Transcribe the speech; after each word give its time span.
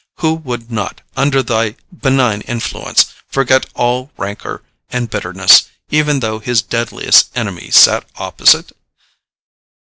Who 0.21 0.33
would 0.33 0.71
not, 0.71 1.01
under 1.15 1.43
thy 1.43 1.75
benign 1.95 2.41
influence, 2.47 3.13
forget 3.27 3.67
all 3.75 4.09
rancor 4.17 4.63
and 4.89 5.07
bitterness, 5.07 5.65
even 5.91 6.21
though 6.21 6.39
his 6.39 6.63
deadliest 6.63 7.29
enemy 7.37 7.69
sat 7.69 8.05
opposite? 8.15 8.71